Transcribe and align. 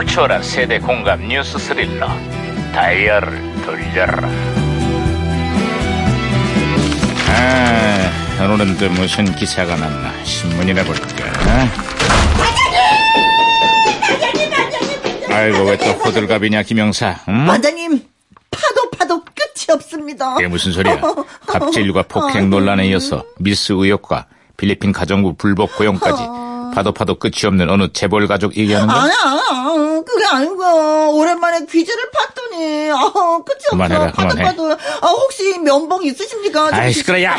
감동을 0.00 0.06
초월한 0.06 0.42
세대 0.42 0.78
공감 0.78 1.20
뉴스 1.28 1.58
스릴러. 1.58 2.08
다이얼을 2.72 3.62
돌려라. 3.64 4.28
아 7.28 8.44
오늘은 8.44 8.78
또 8.78 8.88
무슨 8.90 9.24
기사가 9.34 9.76
났나 9.76 10.24
신문이나 10.24 10.82
볼까? 10.84 11.00
아이고 15.32 15.64
왜 15.64 15.76
또 15.76 15.84
호들갑이냐 15.92 16.62
김영사 16.64 17.16
응? 17.28 17.46
반장님 17.46 18.02
파도 18.50 18.90
파도 18.90 19.20
끝이 19.24 19.66
없습니다. 19.74 20.34
그게 20.34 20.48
무슨 20.48 20.72
소리야? 20.72 21.00
갑질과 21.46 22.04
폭행 22.04 22.48
논란에 22.50 22.86
이어서 22.88 23.24
미스 23.38 23.72
의혹과 23.72 24.26
필리핀 24.56 24.92
가정부 24.92 25.34
불법 25.34 25.74
고용까지 25.76 26.22
파도 26.74 26.92
파도 26.92 27.14
끝이 27.16 27.46
없는 27.46 27.68
어느 27.70 27.88
재벌 27.92 28.26
가족 28.26 28.56
얘기하는 28.56 28.86
거야? 28.88 29.00
아니야, 29.02 30.02
그게 30.06 30.24
아니고 30.30 31.16
오랜만에 31.18 31.66
귀지를 31.66 32.02
팠더니 32.10 32.90
아, 32.90 33.12
끝이 33.44 33.58
그만해라, 33.70 34.04
없어. 34.04 34.12
파도 34.16 34.28
그만해. 34.28 34.42
파도. 34.44 34.72
아, 34.72 35.06
혹시 35.08 35.58
면봉 35.58 36.04
있으십니까? 36.04 36.70
좀 36.70 36.78
아이 36.78 36.92
시끄러 36.92 37.22
야 37.22 37.36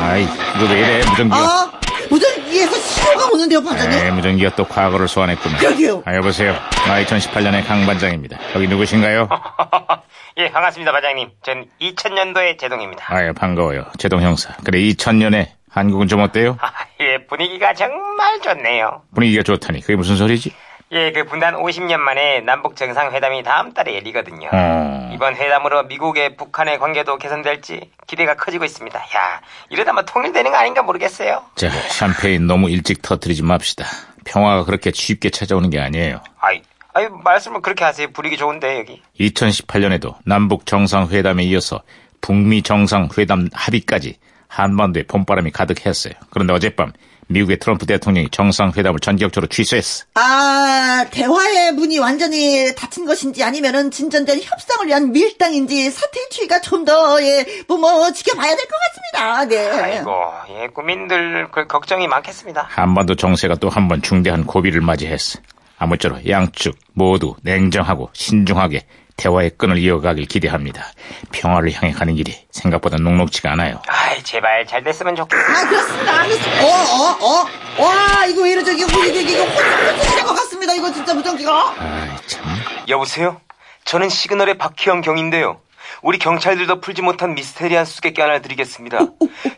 아이 0.00 0.22
이거 0.24 0.64
왜 0.72 0.78
이래 0.80 0.98
무전기가 1.10 1.36
아, 1.36 1.70
무전기에서 2.10 2.76
신호가 2.78 3.28
오는데요, 3.32 3.62
반장님. 3.62 3.98
네, 3.98 4.10
무전기가 4.10 4.54
또 4.56 4.64
과거를 4.64 5.08
소환했구나. 5.08 5.58
그러게요. 5.58 6.02
아, 6.06 6.14
여보세요. 6.16 6.52
나 6.86 7.02
2018년의 7.04 7.66
강 7.66 7.84
반장입니다. 7.84 8.38
여기 8.54 8.66
누구신가요? 8.68 9.28
예, 10.38 10.50
반갑습니다, 10.50 10.92
반장님. 10.92 11.30
전 11.44 11.66
2000년도의 11.82 12.58
제동입니다. 12.58 13.04
아유, 13.08 13.34
반가워요. 13.34 13.84
제동 13.98 14.22
형사. 14.22 14.54
그래, 14.64 14.78
2000년에 14.80 15.48
한국은 15.70 16.08
좀 16.08 16.20
어때요? 16.20 16.56
아, 16.62 16.70
예, 17.00 17.07
분위기가 17.28 17.74
정말 17.74 18.40
좋네요. 18.40 19.02
분위기가 19.14 19.42
좋다니. 19.42 19.80
그게 19.82 19.96
무슨 19.96 20.16
소리지? 20.16 20.52
예, 20.90 21.12
그 21.12 21.24
분단 21.24 21.54
50년 21.54 21.98
만에 21.98 22.40
남북 22.40 22.74
정상회담이 22.74 23.42
다음 23.42 23.74
달에 23.74 23.94
열리거든요. 23.96 24.48
어. 24.50 25.10
이번 25.12 25.36
회담으로 25.36 25.82
미국의 25.84 26.36
북한의 26.36 26.78
관계도 26.78 27.18
개선될지 27.18 27.90
기대가 28.06 28.34
커지고 28.34 28.64
있습니다. 28.64 28.98
야, 28.98 29.40
이러다 29.68 29.92
뭐 29.92 30.02
통일되는 30.04 30.50
거 30.50 30.56
아닌가 30.56 30.82
모르겠어요. 30.82 31.42
자, 31.56 31.68
샴페인 31.70 32.46
너무 32.46 32.70
일찍 32.70 33.02
터뜨리지 33.02 33.42
맙시다. 33.42 33.84
평화가 34.24 34.64
그렇게 34.64 34.90
쉽게 34.90 35.28
찾아오는 35.28 35.68
게 35.68 35.78
아니에요. 35.78 36.22
아이, 36.40 36.62
아이, 36.94 37.06
말씀을 37.22 37.60
그렇게 37.60 37.84
하세요. 37.84 38.08
분위기 38.10 38.38
좋은데, 38.38 38.78
여기. 38.78 39.02
2018년에도 39.20 40.14
남북 40.24 40.64
정상회담에 40.64 41.44
이어서 41.44 41.82
북미 42.22 42.62
정상회담 42.62 43.48
합의까지 43.52 44.16
한반도에 44.48 45.02
봄바람이 45.04 45.50
가득했어요. 45.50 46.14
그런데 46.30 46.54
어젯밤 46.54 46.92
미국의 47.28 47.58
트럼프 47.58 47.86
대통령이 47.86 48.28
정상회담을 48.30 49.00
전격적으로 49.00 49.48
취소했어. 49.48 50.04
아, 50.14 51.04
대화의 51.10 51.72
문이 51.72 51.98
완전히 51.98 52.74
닫힌 52.74 53.04
것인지 53.06 53.44
아니면은 53.44 53.90
진전된 53.90 54.40
협상을 54.42 54.86
위한 54.86 55.12
밀당인지 55.12 55.90
사태의 55.90 56.26
추이가 56.30 56.60
좀 56.60 56.84
더, 56.84 57.22
예, 57.22 57.44
뭐, 57.68 57.76
뭐, 57.76 58.10
지켜봐야 58.12 58.56
될 58.56 58.66
것 58.66 58.76
같습니다. 58.80 59.44
네. 59.46 59.82
아이고, 59.82 60.10
예, 60.50 60.66
국민들 60.68 61.48
그 61.52 61.66
걱정이 61.66 62.06
많겠습니다. 62.08 62.66
한반도 62.70 63.14
정세가 63.14 63.56
또 63.56 63.68
한 63.68 63.88
번 63.88 64.02
중대한 64.02 64.44
고비를 64.44 64.80
맞이했어. 64.80 65.38
아무쪼록 65.78 66.28
양측 66.28 66.74
모두 66.94 67.36
냉정하고 67.42 68.10
신중하게 68.12 68.86
대화의 69.16 69.50
끈을 69.56 69.78
이어가길 69.78 70.26
기대합니다. 70.26 70.84
평화를 71.32 71.72
향해 71.72 71.92
가는 71.92 72.14
길이 72.14 72.34
생각보다 72.50 72.96
녹록지가 72.98 73.52
않아요. 73.52 73.80
제발 74.22 74.66
잘 74.66 74.82
됐으면 74.82 75.16
좋겠어요. 75.16 75.56
아, 75.56 75.68
그렇습니다. 75.68 76.24
그렇습니다. 76.24 76.64
어, 76.64 76.68
어, 76.68 77.18
어. 77.20 77.82
와, 77.84 78.26
이거 78.26 78.42
왜 78.42 78.52
이러죠? 78.52 78.72
이거, 78.72 78.86
이거, 79.04 79.20
이거, 79.20 79.44
혼선된 79.44 80.24
것 80.24 80.34
같습니다. 80.34 80.74
이거 80.74 80.92
진짜 80.92 81.14
무전기가. 81.14 81.74
아이 81.78 82.16
참. 82.26 82.44
여보세요? 82.88 83.40
저는 83.84 84.08
시그널의 84.08 84.58
박희영 84.58 85.00
경인데요. 85.00 85.60
우리 86.02 86.18
경찰들도 86.18 86.80
풀지 86.80 87.02
못한 87.02 87.34
미스테리한 87.34 87.84
수수께끼 87.84 88.20
하나 88.20 88.40
드리겠습니다. 88.40 88.98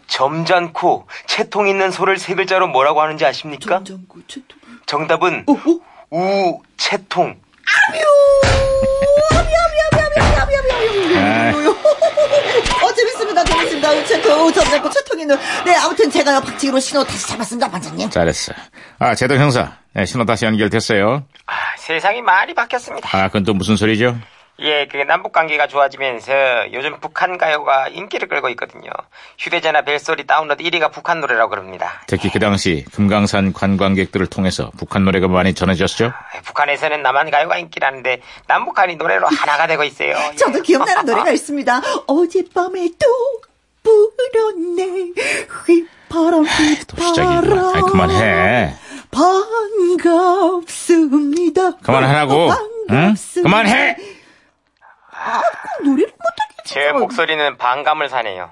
점잖고 0.06 1.08
채통 1.26 1.68
있는 1.68 1.90
소를 1.90 2.18
세 2.18 2.34
글자로 2.34 2.68
뭐라고 2.68 3.02
하는지 3.02 3.24
아십니까? 3.26 3.76
전전구, 3.78 4.22
최통. 4.26 4.58
정답은 4.86 5.44
어, 5.48 5.52
어? 5.52 6.58
우채통. 6.76 7.36
아, 11.16 11.52
어, 12.82 12.94
재밌습니다. 12.94 13.44
재밌습니다. 13.44 13.69
우체통, 13.92 14.52
전전구, 14.52 14.90
채통 14.90 15.20
있는. 15.20 15.36
네, 15.64 15.74
아무튼 15.76 16.10
제가요, 16.10 16.40
박치기로 16.40 16.78
신호 16.80 17.04
다시 17.04 17.26
잡았습니다. 17.28 17.70
반장님. 17.70 18.10
잘했어. 18.10 18.52
아, 18.98 19.14
제동 19.14 19.38
형사. 19.38 19.72
네, 19.92 20.06
신호 20.06 20.24
다시 20.24 20.44
연결됐어요. 20.46 21.24
아, 21.46 21.52
세상이 21.78 22.22
많이 22.22 22.54
바뀌었습니다. 22.54 23.08
아, 23.16 23.26
그건 23.28 23.44
또 23.44 23.54
무슨 23.54 23.76
소리죠? 23.76 24.16
예, 24.62 24.86
그 24.92 24.98
남북 24.98 25.32
관계가 25.32 25.68
좋아지면서 25.68 26.32
요즘 26.74 27.00
북한 27.00 27.38
가요가 27.38 27.88
인기를 27.88 28.28
끌고 28.28 28.50
있거든요. 28.50 28.90
휴대전화 29.38 29.82
벨소리 29.82 30.26
다운로드 30.26 30.62
1위가 30.62 30.92
북한 30.92 31.20
노래라고 31.20 31.48
그럽니다. 31.48 32.02
특히 32.06 32.30
그 32.30 32.38
당시 32.38 32.84
금강산 32.92 33.54
관광객들을 33.54 34.26
통해서 34.26 34.70
북한 34.76 35.04
노래가 35.06 35.28
많이 35.28 35.54
전해졌죠? 35.54 36.08
아, 36.14 36.40
북한에서는 36.42 37.02
남한 37.02 37.30
가요가 37.30 37.56
인기라는데 37.56 38.20
남북한이 38.48 38.96
노래로 38.96 39.28
하나가 39.28 39.66
되고 39.66 39.82
있어요. 39.82 40.10
예. 40.32 40.36
저도 40.36 40.60
기억나는 40.60 41.06
노래가 41.06 41.30
있습니다. 41.32 41.80
어젯밤에 42.06 42.90
또 42.98 43.06
불었네. 43.82 45.12
휘파람, 45.66 46.44
또 46.86 47.02
시작이구나. 47.02 47.72
아이, 47.74 47.82
그만해. 47.82 48.74
반갑습니다. 50.70 51.76
그만하라고. 51.78 52.50
응? 52.50 52.54
반갑습니다. 52.88 53.42
그만해! 53.48 53.96
노래를 55.84 56.12
못하겠지. 56.12 56.62
제 56.64 56.92
목소리는 56.92 57.56
반감을 57.56 58.08
사네요. 58.08 58.50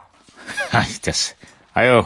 아, 0.72 0.84
됐어. 1.02 1.34
아유, 1.74 2.04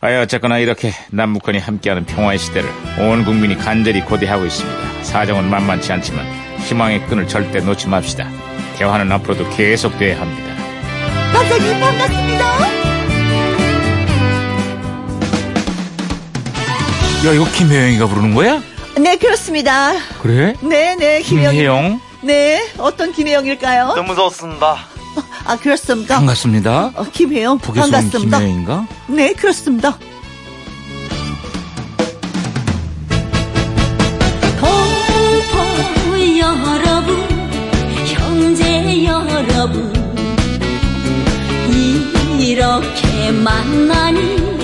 아유, 0.00 0.20
어쨌거나 0.20 0.58
이렇게 0.58 0.92
남북한이 1.10 1.58
함께하는 1.58 2.04
평화의 2.06 2.38
시대를 2.38 2.70
온 3.00 3.24
국민이 3.24 3.56
간절히 3.56 4.00
고대하고 4.02 4.44
있습니다. 4.46 5.02
사정은 5.04 5.48
만만치 5.50 5.92
않지만 5.92 6.24
희망의 6.60 7.06
끈을 7.06 7.26
절대 7.28 7.60
놓지 7.60 7.88
맙시다. 7.88 8.28
대화는 8.76 9.10
앞으로도 9.10 9.48
계속돼야 9.50 10.20
합니다. 10.20 10.47
반장님 11.38 11.78
반갑습니다. 11.80 12.44
야, 17.26 17.32
이거 17.32 17.44
김혜영이가 17.52 18.06
부르는 18.08 18.34
거야? 18.34 18.60
네, 18.98 19.16
그렇습니다. 19.16 19.92
그래? 20.20 20.54
네, 20.62 20.96
네, 20.96 21.22
김혜영. 21.22 21.52
김혜영? 21.52 22.00
네, 22.22 22.68
어떤 22.78 23.12
김혜영일까요? 23.12 23.94
너무 23.94 24.16
좋습니다. 24.16 24.78
아, 25.46 25.56
그렇습니다. 25.56 26.16
반갑습니다. 26.16 26.92
어, 26.96 27.06
김혜영, 27.12 27.58
북에서 27.58 27.82
반갑습니다. 27.88 28.38
김혜영인가? 28.38 28.88
네, 29.06 29.32
그렇습니다. 29.34 29.96
동포 34.60 36.38
여러분, 36.40 37.28
형제 38.06 39.04
여러분, 39.04 39.92
이렇게 42.48 43.30
만나니 43.30 44.57